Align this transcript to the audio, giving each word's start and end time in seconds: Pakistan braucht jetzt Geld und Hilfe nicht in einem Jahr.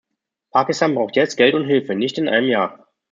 Pakistan 0.49 0.95
braucht 0.95 1.15
jetzt 1.15 1.35
Geld 1.35 1.53
und 1.53 1.67
Hilfe 1.67 1.93
nicht 1.93 2.17
in 2.17 2.27
einem 2.27 2.47
Jahr. 2.47 2.87